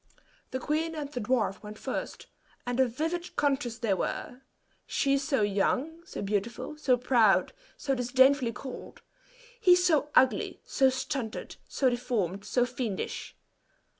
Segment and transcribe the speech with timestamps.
[0.49, 2.25] The queen and the dwarf went first,
[2.65, 4.41] and a vivid contrast they were
[4.87, 9.03] she so young, so beautiful, so proud, so disdainfully cold;
[9.59, 13.35] he so ugly, so stunted, so deformed, so fiendish.